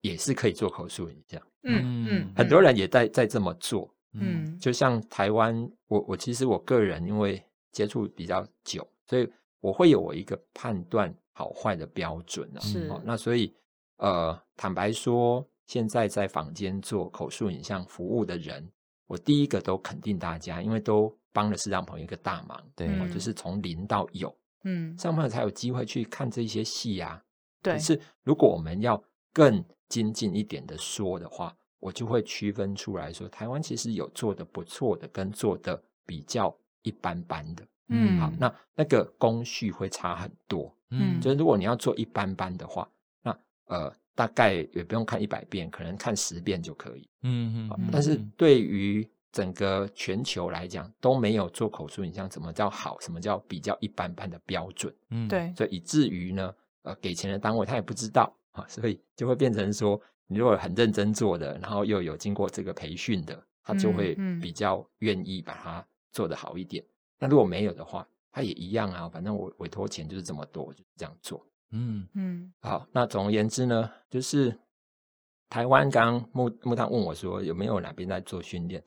[0.00, 1.40] 也是可以做口述影像。
[1.62, 3.92] 嗯嗯，很多人也在在这么做。
[4.12, 12.60] 嗯，就像台湾，我我其实我个人因为接触比较久，所以我会有我一个判断好坏的标准啊。
[12.60, 13.54] 是，那所以
[13.98, 18.70] 呃，坦白说，现在在坊间做口述影像服务的人，
[19.06, 22.62] 我第一个都肯定大家，因为都帮了视障朋友一个大忙。
[22.74, 27.22] 对，就是从零到有，嗯，视障朋友才有机会去看这些戏啊。
[27.62, 31.56] 对，可是如果我们要更精进一点的说的话。
[31.78, 37.64] 我就会区分出来说，台湾其实有做的不错的，跟做的比较一般般的。
[37.88, 40.74] 嗯，好，那那个工序会差很多。
[40.90, 42.88] 嗯，就是如果你要做一般般的话，
[43.22, 47.08] 那呃，大概也不用看一百遍，可能看十遍就可以。
[47.22, 47.88] 嗯嗯。
[47.92, 54.94] 但是对于整个全球来讲，都没有做口述影像，什么叫好，什么叫比较一般般的标准？
[55.10, 55.52] 嗯，对。
[55.56, 60.00] 所以以至于呢，呃，给钱的单位他也不知道啊，所以就会变成说。
[60.28, 66.82] 你如果很认真做的，然后又有经过这个培训的，他就会比较愿意把它做得好一点。
[66.82, 71.46] 嗯嗯、那如果没有的话，他也一样啊，反正我委托钱就是这么多，我就这样做。
[71.70, 72.52] 嗯嗯。
[72.60, 74.58] 好，那总而言之呢，就是
[75.48, 78.82] 台湾刚刚木木炭问我说有没有哪边在做训练？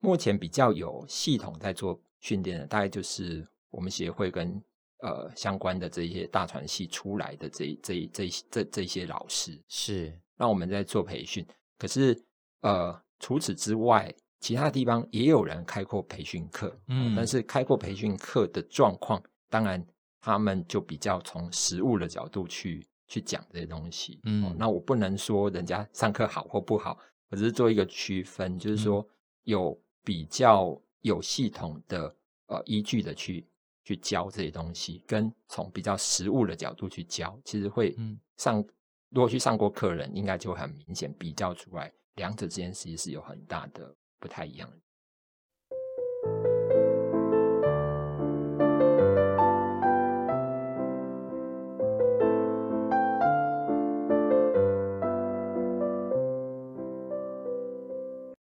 [0.00, 4.62] 目前比较有系统在做训练的，大概就是我们协会跟
[4.98, 10.12] 呃相关的这些大船系出来的这这这这这些老师是。
[10.36, 11.46] 那我们在做培训，
[11.78, 12.20] 可是
[12.62, 14.12] 呃，除此之外，
[14.44, 19.82] 其他地方也有人开过培训课，嗯，但是开过培训课的状况，当然
[20.20, 26.98] 他们就比较从实物的角度去去讲这些东西，嗯、哦，那我不能说人家上课好或不好，
[27.30, 29.08] 我只是做一个区分，就是说
[29.44, 32.14] 有比较有系统的
[32.48, 33.48] 呃依据的去
[33.82, 37.96] 去教这些东西，跟从比较实物的角度去教，其实会
[38.36, 38.60] 上。
[38.60, 38.68] 嗯
[39.10, 44.66] 如果去上过课人，应该就很明显比较出来，两者之间其实是有很大的不太一样。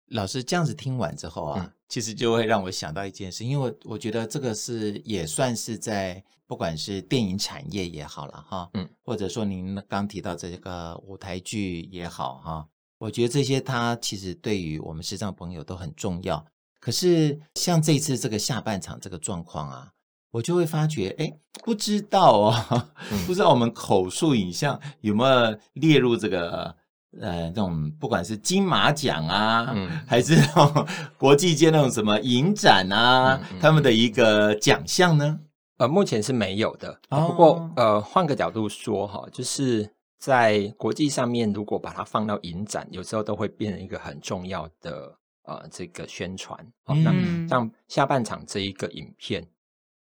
[0.08, 6.24] 老师这样子听完之后啊，嗯、其实就会让我想到一件事，因为我觉得这个是也算是在。
[6.48, 12.66] 不管是电影产业也好了哈，嗯，或者说您刚提到这个舞台剧也好哈，
[13.00, 16.44] 我觉得这些它其实对于我们视障朋友都很重要。
[16.80, 19.90] 可是像这次这个下半场这个状况啊，
[20.32, 21.32] 我就会发觉，哎，
[21.64, 22.86] 不知道哦，
[23.26, 26.76] 不知道我们口述影像有没有列入这个
[27.20, 35.40] 呃这种不管是金马奖啊，嗯，还是那种 国际间那种什么影展啊，他们的一个奖项呢？
[35.78, 37.00] 呃，目前是没有的。
[37.10, 39.88] 不过，呃，换个角度说哈，就是
[40.20, 46.60] 在国际上面，如果把它放到影展，有时候都会变成一个很重要的呃这个宣传。
[46.88, 47.04] 嗯。
[47.04, 49.48] 那像下半场这一个影片，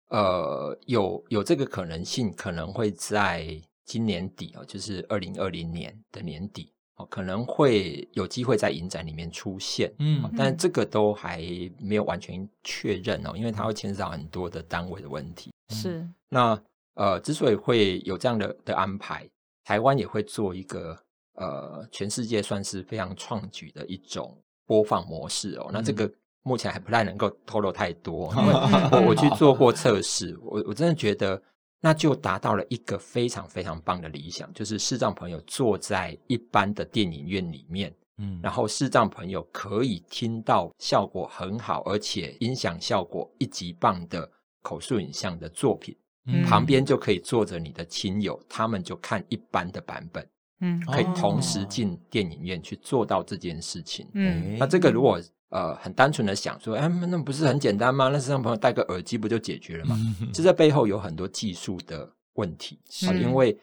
[0.09, 7.05] 呃，有有这个可能性，可能会在今年底哦，就是二零二零年的年底哦。
[7.09, 11.39] 可能会有机会在影展里面出现，嗯，但这个都还
[11.79, 15.51] 没有完全确认哦，因为它会牵涉到很多的单位的问题。
[15.69, 16.57] 是，那
[16.95, 19.29] 呃，之所以会有这样的的安排，
[19.67, 20.97] 台湾也会做一个
[21.33, 25.69] 呃，全世界算是非常创举的一种播放模式哦。
[25.73, 26.09] 那这个
[26.43, 28.53] 目前还不太能够透露太多，因为
[28.93, 31.41] 我我去做过测试，我我真的觉得。
[31.79, 44.27] 那就达到了一个非常非常棒的理想，就是视障朋友坐在一般的电影院里面，嗯，然后视障朋友可以听到效果很好，而且音响效果一级棒的
[44.63, 45.95] 口述影像的作品，
[46.27, 50.27] 嗯，旁边就可以坐着你的亲友，他们就看一般的版本，
[50.61, 55.19] 嗯，可以同时进电影院去做到这件事情，嗯，那这个如果。
[55.49, 58.09] 呃，很单纯的想说，哎，那不是很简单吗？
[58.09, 59.97] 那是让朋友戴个耳机不就解决了吗？
[60.33, 63.57] 其实这背后有很多技术的问题，是因为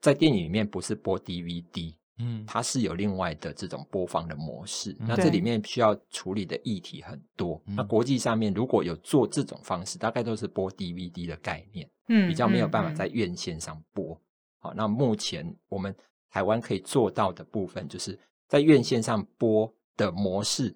[0.00, 4.96] 在电影里面不是播 DVD，嗯，它是有另外的这种播放的模式。
[5.00, 7.60] 嗯、那这里面需要处理的议题很多。
[7.66, 14.14] 嗯、那国际上面如果有做这种方式，大概都是播 DVD 的概念，嗯，比较没有办法在院线上播。
[14.14, 14.20] 嗯嗯、
[14.58, 15.94] 好，那目前我们
[16.30, 20.74] 台湾可以做到的部分，就是在院线上播的模式，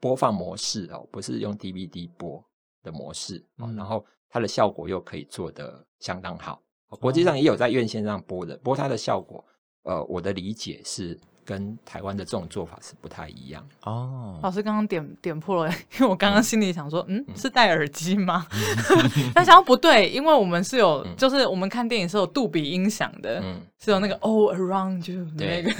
[0.00, 2.44] 播放模式哦，不是用 DVD 播
[2.82, 6.60] 的模式，嗯、然后它的效果又可以做得相当好。
[7.00, 9.42] 国际上也有在院线上播的，不过它的效果，
[9.82, 11.18] 呃，我的理解是。
[11.44, 14.38] 跟台湾的这种做法是不太一样哦。
[14.44, 18.46] 老师刚刚点点破了，因为我刚刚心里想说，嗯，是戴耳机吗？
[19.34, 23.42] 但想不对，因为我们是有，就是我们看电影是有杜比音响的，
[23.84, 25.70] 是有那个 all around you 那个。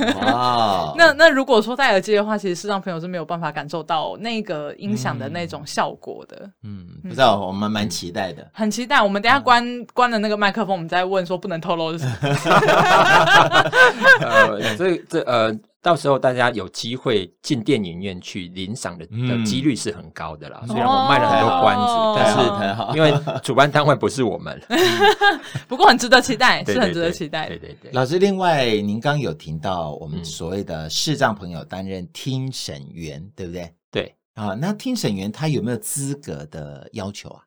[0.99, 6.51] 那那如果说戴耳机的话，其实视障朋友是没有办法感受到那个音响的那种效果的。
[6.65, 9.01] 嗯，不知道，我们蛮期待的，很期待。
[9.01, 12.13] 我们等下关关了那个麦克风，我们再问说不能透露是什么。
[14.27, 15.57] 呃，这这呃。
[15.83, 20.61] 到时候大家有机会进电影院去领赏的的几率是很高的啦。
[20.63, 24.63] 嗯、虽然我卖了很多关子，哦、但是因为主办单位不是我们，
[25.67, 27.49] 不过很值得期待， 是很值得期待。
[27.49, 33.75] 对对对，老师，另外您刚有提到我们所谓的视障朋友担任听审员，嗯、对不对？
[33.91, 37.43] 对啊，那听审员他有没有资格的要求啊？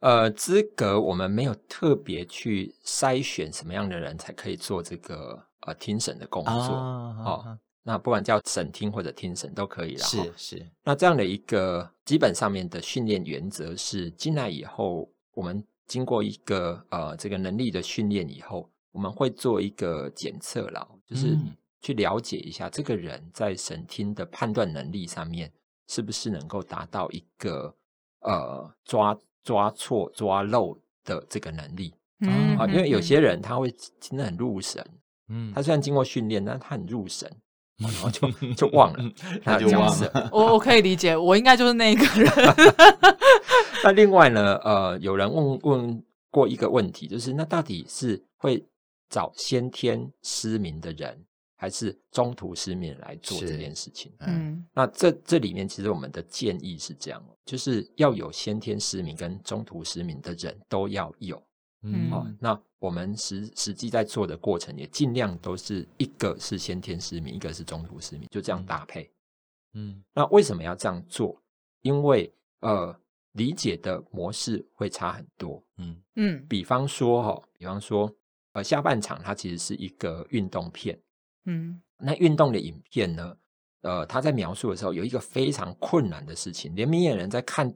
[0.00, 5.44] 呃，资格我们没有特别去筛选什么样的人才可以做这个。
[5.66, 10.04] 呃，听审的工作，哦，哦，那不管叫审听或者听审都可以了。
[10.04, 21.36] 是是，那这样的一个基本上面的训练原则是，进来以后，我们经过一个呃这个能力的训练以后，我们会做一个检测了，就是
[21.82, 25.52] 去了解一下这个人在审听的判断能力上面
[25.88, 27.74] 是不是能够达到一个
[28.20, 31.94] 呃抓抓错抓漏的这个能力。
[32.20, 33.70] 嗯，啊，因为有些人他会
[34.00, 34.82] 听得很入神。
[35.30, 37.30] 嗯，他虽然经过训练，但他很入神，
[37.78, 39.12] 然后就就忘了，
[39.42, 40.28] 他就忘了。
[40.32, 42.30] 我我可以理解，我应该就是那一个人。
[43.82, 48.62] 那另外呢，呃，有人问问过一个问题，就是那到底是会
[49.08, 51.18] 找先天失明的人，
[51.56, 54.12] 还是中途失明来做这件事情？
[54.18, 61.42] 嗯，那这这里面其实我们的建议是这样，就是要有先天失明跟中途失明的人都要有。
[61.82, 62.60] 嗯，好，那。
[62.80, 69.10] 我们实实际在做的过程也尽量都是一个是先天失明，一个是中途失明，就这样搭配。
[69.74, 71.38] 嗯，那为什么要这样做？
[71.82, 72.98] 因为呃，
[73.32, 75.62] 理解的模式会差很多。
[75.76, 78.10] 嗯嗯，比方说哈，比方说
[78.54, 80.98] 呃，下半场它其实是一个运动片。
[81.44, 83.36] 嗯，那运动的影片呢，
[83.82, 87.70] 呃，他在描述的时候有一个非常困难的事情，连明眼人在看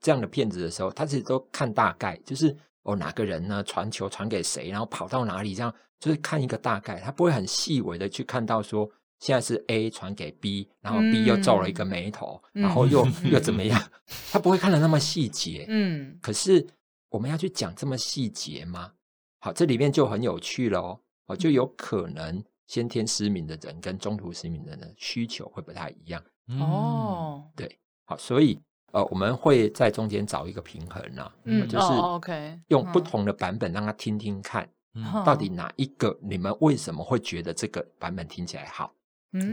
[0.00, 2.54] 这样的片子的时候，他其实都看大概，就是。
[2.82, 3.62] 哦，哪个人呢？
[3.64, 4.70] 传球传给谁？
[4.70, 5.54] 然后跑到哪里？
[5.54, 13.78] 这样就是看一个大概，他不会很细微的去看到说，现在是 A 传给 B，然后 B 又皱了一个眉头，嗯、然后又、嗯、又怎么样？
[14.32, 15.66] 他不会看的那么细节。
[15.68, 16.66] 嗯，可是
[17.10, 18.92] 我们要去讲这么细节吗？
[19.40, 21.00] 好，这里面就很有趣了哦。
[21.26, 26.22] 哦，就有可能先天失明的人跟中途失明的人的需求会不太一样。
[26.58, 28.58] 哦，对，好，所以。
[28.92, 38.92] 呃，我们会在中间找一个平衡啊，嗯，就是 OK，用不同的版本让他听听看，嗯，到底哪一个你们为什么会觉得这个版本听起来好？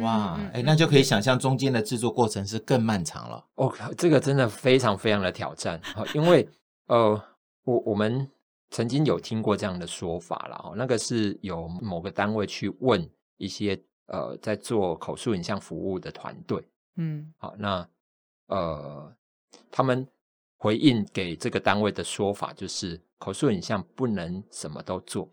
[0.02, 3.46] 哇，哎，那就可以想象中间的制作过程是更漫长了。
[3.56, 5.80] 哦，这个真的非常非常的挑战，
[6.16, 6.50] 因为
[6.88, 7.22] 呃，
[7.64, 8.28] 我我们
[8.72, 17.88] 曾经有听过这样的说法了，哦，那个是有某个单位去问一些呃在做口述影像服务的团队，嗯，好，那
[18.48, 19.14] 呃。
[19.72, 20.08] 他们
[20.58, 25.32] 回应给这个单位的说法就是，口述影像不能什么都做，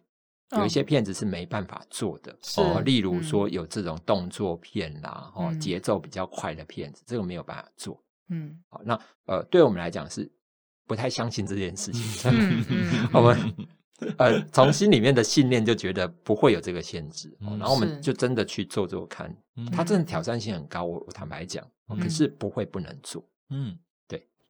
[0.52, 2.36] 有一些片子是没办法做的。
[2.58, 7.98] 哦，例如说有这种动作片啦，哦，节奏比较快的片子，这个没有办法做。
[8.28, 10.30] 嗯，好，那呃，对我们来讲是
[10.86, 12.62] 不太相信这件事情。
[13.12, 13.54] 我们
[14.18, 19.34] 呃从心里面的信念就觉得不会有这个限制， 然后我们就真的去做做看。
[19.72, 21.66] 它真的挑战性很高，我我坦白讲，
[22.00, 23.26] 可是不会不能做。
[23.48, 23.78] 嗯。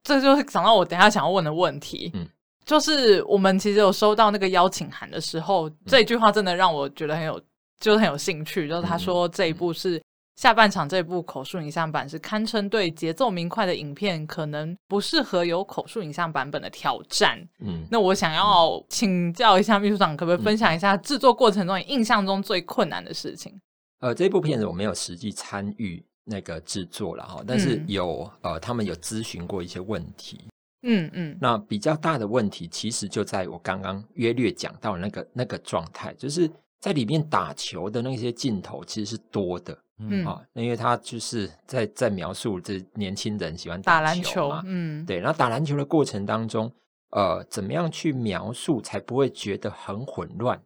[0.04, 2.28] 这就是想到我等一下想要问的问题，嗯，
[2.64, 7.40] 就是我们其实有收到那个邀请函的时候，嗯、这一句话真的让我觉得很有，
[7.80, 8.68] 就是很有兴趣。
[8.68, 10.00] 就是他说这一部是
[10.36, 17.38] 下半场，这一部口述影像版是堪称对节奏明快的影片，可能不适合有口述影像版本的挑战。
[17.60, 23.58] 嗯，那我想要请教一下秘书长，可不可以分享一下制作过程中你印象中最困难的事情？
[24.00, 26.04] 呃，这部片子我没有实际参与。
[26.24, 30.40] 那个制作了哈，但是有、嗯、呃，他们有咨询过一些问题，
[30.82, 36.50] 嗯嗯，嗯那比较大的问题其实就在我刚刚约略讲到那个那个状态，就是
[36.80, 46.70] 在里面打球的那些镜头其实是多的，嗯啊，因为他就是在在描述这年轻人喜欢打篮球嘛，嗯，对，然后打篮球的过程当中，
[47.10, 50.60] 呃，怎么样去描述才不会觉得很混乱？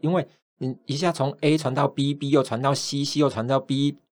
[0.00, 0.26] 因为
[0.58, 3.60] 你一下从 A 传到 B，B 又传到 C，C 又传到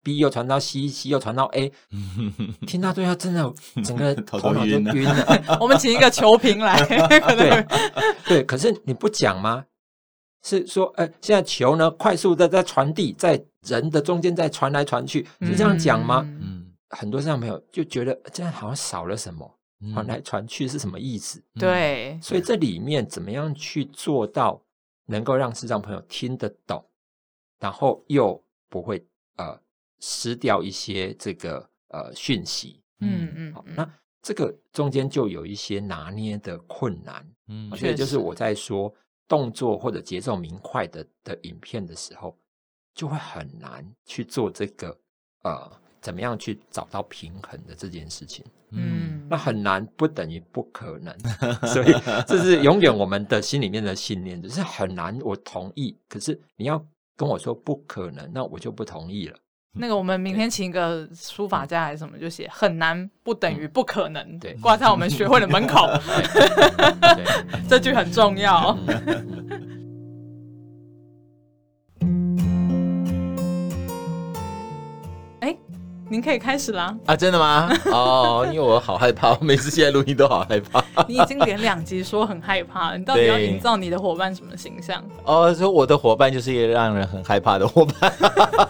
[0.05, 1.71] B，B 又传到 C，C 又传到 A，
[2.67, 3.51] 听到最后真的
[3.83, 5.57] 整个 头脑就晕了。
[5.59, 7.65] 我们请一个球评来，对
[8.25, 9.65] 对，可是你不讲吗？
[10.43, 16.21] 是说，呃，现在球呢，快速的在传递，在人的中间在传来传去，是这样讲吗？
[16.39, 19.51] 嗯，很多视障朋友就觉得这样好像少了什么，
[19.91, 21.43] 传来传去是什么意思？
[21.59, 24.61] 对，所以这里面怎么样去做到
[25.07, 26.85] 能够让视障朋友听得懂，
[27.59, 28.39] 然后又
[28.69, 29.03] 不会
[29.37, 29.59] 呃
[29.99, 32.81] 失掉一些这个呃讯息？
[32.99, 33.89] 嗯嗯，好，那
[34.21, 37.25] 这个中间就有一些拿捏的困难。
[37.47, 38.93] 嗯，所以就是我在说。
[39.27, 42.37] 动作或者节奏明快的的影片的时候，
[42.93, 44.95] 就会很难去做这个
[45.41, 48.45] 呃，怎么样去找到平衡的这件事情。
[48.69, 51.11] 嗯，那很难不等于不可能，
[51.73, 51.91] 所以
[52.27, 55.17] 这是永远我们的心里面的信念，只是很难。
[55.21, 56.77] 我同意，可是你要
[57.17, 59.39] 跟我说不可能，那我就不同意了。
[59.77, 65.87] 那个，我们明天请一个书法家还是什么，就写很难不等于不可能，对，挂在我们学会的门口。
[67.67, 68.77] 这句很重要。
[76.07, 76.95] 您可以开始啦。
[77.05, 77.69] 啊，真的吗？
[77.91, 80.83] 哦，因为我好害怕， 我每次现在录音都好害怕。
[81.07, 85.03] 你已经连两集说很害怕，你到底要营造你的伙伴什么形象？
[85.25, 88.13] 哦，说我的伙伴就是一个让人很害怕的伙伴。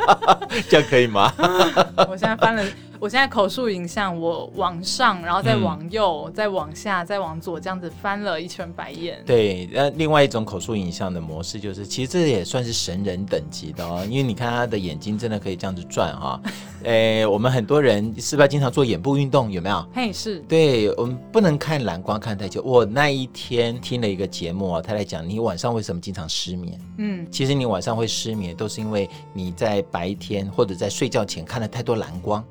[0.70, 1.34] 这样可以吗？
[2.08, 2.64] 我现在翻了，
[3.00, 9.22] 我现在口述影像，我往上，然后再往右，嗯、再往下，再往左，这样子翻了一圈白眼。
[9.26, 16.50] 对，那另外一种口述影像的模式，就是其实这也算是神人等级的哦，因为你看他的眼睛真的可以这样子转哈、哦。
[16.84, 19.52] 诶，我们很多人是不是经常做眼部运动？
[19.52, 19.86] 有没有？
[19.94, 20.40] 嘿，是。
[20.42, 22.62] 对，我们不能看蓝光看太久。
[22.62, 26.80] 我那一天听了一个节目啊，他在讲你晚上为什么经常失眠？
[26.98, 30.46] 嗯，其实你晚上会失眠，都是因为你在白天。
[30.56, 32.44] 或者在睡觉前看了太多蓝光，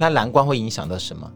[0.00, 1.30] 那蓝光会影响到什么？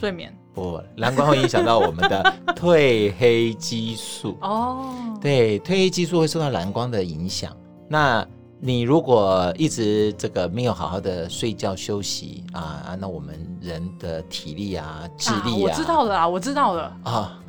[0.00, 0.34] 睡眠？
[0.54, 4.38] 不，蓝光会影响到我们的 褪黑激素。
[4.40, 4.90] 哦，
[5.20, 7.54] 对，褪黑激素会受到蓝光的影响。
[7.86, 8.26] 那
[8.58, 17.38] 你如果一直这个没有好好的睡觉休息啊啊，那我们人的体力啊、智力啊，啊我知道了啦，我知道了啊。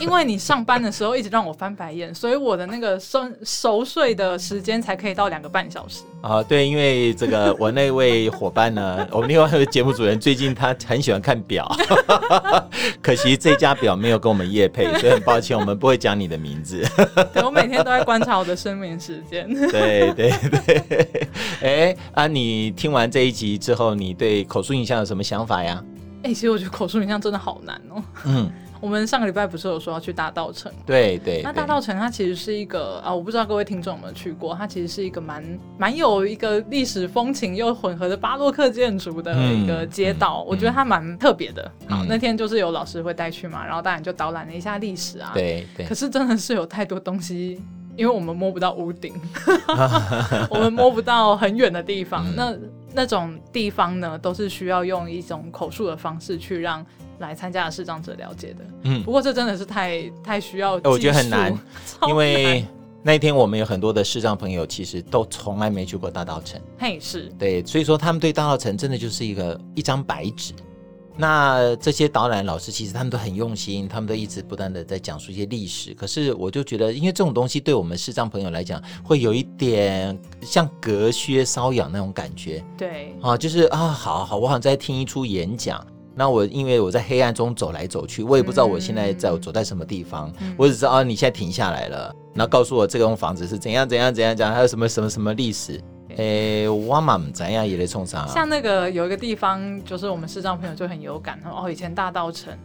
[0.00, 6.02] 因为你上班的时候一直让我翻白眼，所以我的那个熟熟睡的时间才可以到两个半小时。
[6.20, 11.70] 啊，对，因为这个我那位伙伴呢， 我们另外一位节目主人最近他很喜欢看表，
[13.00, 16.84] 可惜这家表没有跟我们业配，所以很抱歉，我们不会讲你的名字。
[17.32, 19.48] 对，我每天都在观察我的睡眠时间。
[19.70, 20.32] 对对
[20.66, 21.28] 对，
[21.62, 25.84] 哎啊，你听完这一集之后，你对口述影像有什么想法呀？
[26.24, 28.02] 哎，其实我觉得口述影像真的好难哦。
[28.24, 28.50] 嗯。
[28.80, 30.70] 我们上个礼拜不是有说要去大道城？
[30.84, 31.40] 对对。
[31.42, 35.42] 那大道城它其实是一个啊，我不知道各位听众有没有去过，它其实是一个蛮
[35.78, 41.62] 蛮有一个历史风情又混合的巴洛克建筑的一个街道，嗯、我觉得它蛮特别的。
[41.88, 45.30] 好、嗯，那天就是有老师会带去嘛，然后当然就导览了一下历史啊。
[45.32, 45.86] 对对。
[45.86, 47.58] 可是真的是有太多东西，
[47.96, 49.14] 因为我们摸不到屋顶，
[50.50, 52.26] 我们摸不到很远的地方。
[52.26, 52.54] 嗯、那
[52.94, 56.84] 那种地方呢，都是需要用一种口述的方式去让。
[57.20, 62.66] 来参加的视障者了解的，嗯，不过这真的是太太需要，我觉得很难，难因为
[63.04, 70.52] 那一天我们有很多的视障朋友，其实都从来没去过大稻城，嘿，是对，所以说他们对大稻城真的就是一个一张白纸。
[71.16, 75.94] 那这些导览老师其实他们都很用心，他们都一直不断的在讲述一些历史。
[75.94, 85.84] 可是我就觉得，因为这种东西对我们视障朋友来讲，会有一点像隔靴搔痒那种感觉，对，啊，就是啊，好好，我好像在听一出演讲。
[86.16, 95.80] 那我因为我在黑暗中走来走去，我也不知道我现在在走在什么地方，嗯、我只知道啊，你现在停下来了，然后告诉我这栋房子是怎样怎样怎样讲，还有什么什么什么历史。
[96.16, 98.26] 诶，我嘛不知呀也在冲啥。
[98.26, 102.56] 像那个有一个地方，就是我们视障朋友就很有感哦，以前大道城。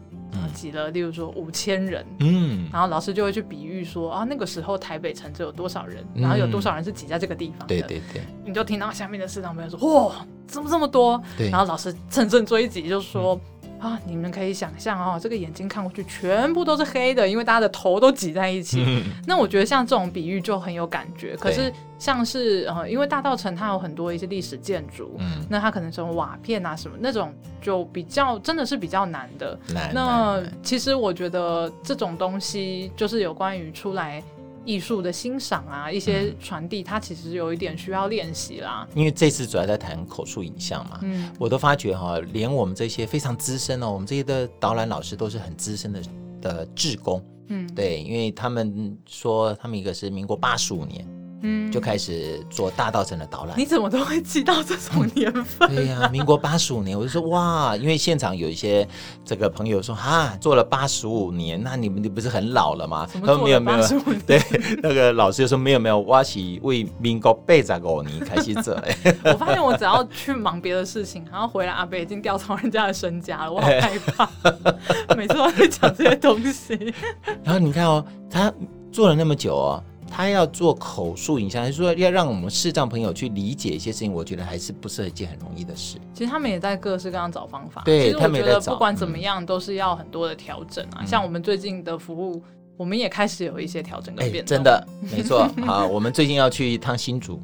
[0.54, 11.22] 挤了，例如说五千人，嗯，然后老师就会去比喻说啊，那个时候台北城只有多少人，然后有多少人是挤在这个地方的，对对对，你就听到下面的市长朋友说，哇，怎么这么多？
[11.38, 13.40] 对，然后老师乘胜追击，就说。
[13.80, 18.84] 啊，你们可以想象哦，这个眼睛看过去全部都是黑的，因为大家的头都挤在一起。
[18.86, 21.36] 嗯、那我觉得像这种比喻就很有感觉。
[21.38, 29.58] 可是像是呃，因为大稻城它有很多一些历史建筑，嗯，那它可能什么瓦片啊什么那种就比较真的是比较难的。
[29.74, 29.92] 难。
[29.94, 34.22] 那其实我觉得这种东西就是有关于出来
[34.66, 38.88] 艺术的欣赏啊，一些传递，它其实有一点需要练习啦。
[38.94, 46.02] 因为这次主要在谈口述影像嘛，嗯，我都发觉哈，连我们这些非常资深哦，我们这些的导览老师都是很资深的
[46.42, 51.08] 的志工，嗯，对，因为他们说他们一个是民国八十五年。
[51.42, 53.58] 嗯，就开始做大稻埕的导览。
[53.58, 55.74] 你怎么都会记到这种年份？
[55.74, 58.88] 对呀、啊，民国八十五年，我就说哇，因为现场有一些
[59.24, 63.08] 这个朋友说哈，做了八十五年，那你们你不是很老了吗？
[63.14, 63.88] 他说没有没有，
[64.26, 64.42] 对，
[64.84, 68.78] 那个老师就说没有没有，我是为民国八十五年开始做。
[69.24, 74.30] 我发现我只要去忙别的事情，然后回来阿伯已经调查人家的身家了，我好害怕，
[75.16, 76.94] 每次都会讲这些东西。
[77.44, 78.52] 然后你看哦，他
[78.92, 79.84] 做了那么久哦。
[80.10, 84.12] 他要做口述影像，还是说要让我们视障朋友去理解一些事情？
[84.12, 85.98] 我觉得还是不是一件很容易的事。
[86.14, 87.84] 其实他们也在各式各样找方法。
[87.86, 91.00] 对，其实我觉得不管怎么样，都是要很多的调整啊。
[91.02, 92.44] 嗯、像我们最近的服务，
[92.76, 94.50] 我们也开始有一些调整跟变动。
[94.50, 95.48] 真的，没错。
[95.66, 97.40] 好，我们最近要去一趟新竹。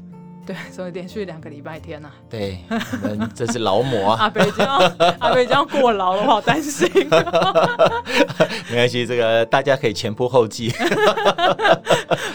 [0.45, 2.13] 对， 所以连续两个礼拜天呐、啊。
[2.29, 2.59] 对，
[3.03, 4.17] 我们这是劳模啊。
[4.23, 6.89] 阿北这样，阿北这样过劳了，我好担心。
[8.69, 10.71] 没关系，这个大家可以前仆后继。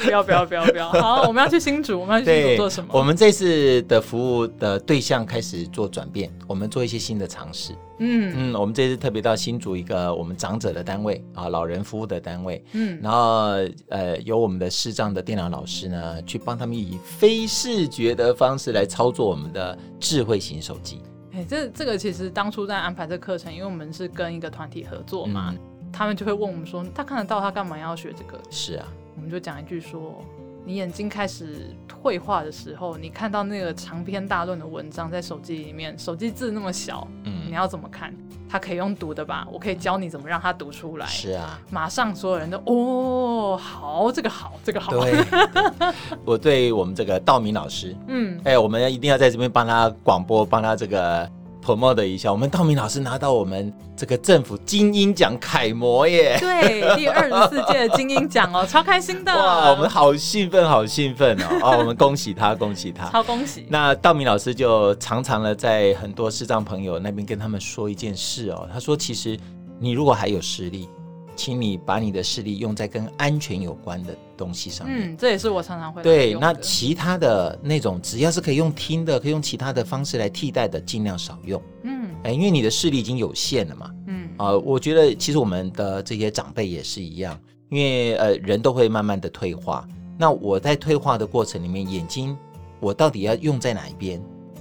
[0.03, 0.91] 不要不要不要不要！
[0.91, 2.89] 好，我们要去新竹，我们要去新竹做什么？
[2.93, 7.73] 我们这次的服务的对象开始做转变，我们做一些新的尝试。
[8.01, 12.64] 嗯嗯，我们这次特别到新竹一个我们长者的单位啊，老人服务的单位。
[12.72, 13.51] 嗯，然后
[13.88, 21.03] 呃，由我们的视障的电脑老师呢，去帮他们以非视觉的方式来操作我们的智慧型手机。
[21.32, 28.40] 哎，这这个其实当初在安排这个课程，因为我们是跟一个团体合作嘛，嗯、他们就会问我们说，他看得到，他干嘛要学这个？
[28.51, 30.24] 是啊，我们就讲一句说。
[30.65, 38.15] 你眼睛开始退化的时候，你看到那个长篇大论的文章在手机里面，手机字那么小，嗯，你要怎么看？
[38.49, 39.47] 它可以用读的吧？
[39.53, 41.07] 我可以教你怎么让它读出来。
[41.07, 44.93] 是啊，马上所有人都哦，好，这个好，这个好。
[44.93, 45.95] 对，对
[46.27, 51.31] 我对我们这个道明老师，嗯，哎，我们一定要在这边帮他广播，帮他这个。
[51.61, 56.37] Promote 一下，我们道明老师拿到我们这个政府精英奖楷模耶！
[56.41, 59.35] 对，第二十四届的精英奖哦， 超开心的！
[59.35, 61.47] 哇，我们好兴奋，好兴奋哦！
[61.63, 63.67] 哦，我们恭喜他， 恭喜他，超恭喜！
[63.69, 69.39] 那道明老师就常常的在很多视障朋友那边跟他们说一件事哦，他说：“其实
[69.79, 70.89] 你如果还有视力。”
[71.37, 75.12] 请你把你的视力用在跟安全有关的东西上面。
[75.12, 76.34] 嗯，这也是我常常会对。
[76.34, 81.62] 那其他的那种，只要是可以用听的，可以用其他的方式来替代的，尽量少用。
[81.82, 83.91] 嗯，哎，因为你的视力已经有限了嘛。
[84.07, 87.38] 嗯啊、呃，我觉得其实我们的这些长辈也是一样，
[87.68, 89.86] 因为呃，人都会慢慢的退化。
[90.18, 92.36] 那我在退化的过程里面，眼睛
[92.80, 94.20] 我到底要用在哪一边？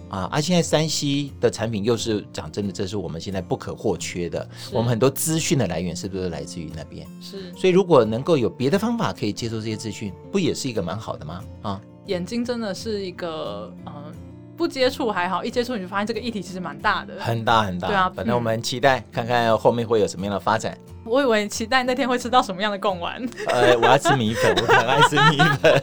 [0.10, 4.48] 啊，而、啊、现在山西的产品又是讲真的，这是我们现在不可或缺的。
[4.72, 7.08] 我们很多资讯的来源是不是来自于那边？
[7.22, 7.54] 是。
[7.56, 11.44] 所以如果能够有别的方法可以接受这些资讯，不也是一个蛮好的吗？
[11.62, 14.12] 啊，眼睛真的是一个，嗯，
[14.58, 17.88] 不接触还好，一接触你就发现这个议题其实蛮大的，很大很大。
[17.88, 20.78] 对啊，反正我们期待看看后面会有什么样的发展。
[21.10, 23.20] 我以为你期待那天会吃到什么样的贡丸。
[23.48, 25.82] 呃，我要吃米粉，我很爱吃米粉。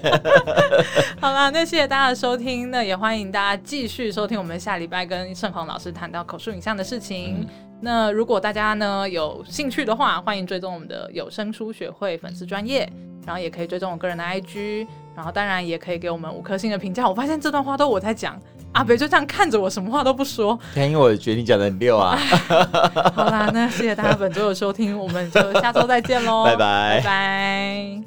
[1.21, 7.39] 好啦，那谢谢大家的收听，那也欢迎大家继续收听我们下礼拜跟盛弘老师谈到口述影像的事情。
[7.41, 7.47] 嗯、
[7.81, 12.89] 那如果大家呢有兴趣的话，欢迎追踪我们的有声书学会粉丝专业，
[13.27, 17.09] 然后也可以追踪我个人的 IG，然后当然也可以给我们五颗星的评价。
[17.09, 18.41] 我发现这段话都我在讲。
[18.77, 20.59] 阿北就这样看着我，什么话都不说。
[20.75, 22.15] 因为我觉得你讲的很溜啊。
[23.17, 28.03] 好啦，那谢谢大家本周的收听，我们就下周再见喽， 拜拜拜拜。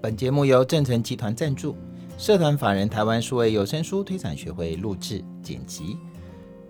[0.00, 1.76] 本节目由正成集团赞助，
[2.16, 5.98] 社团法人台湾数位有声书推广学会录制剪辑，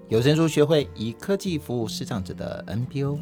[0.09, 3.19] 有声书学会以科技服务视障者的 NPO。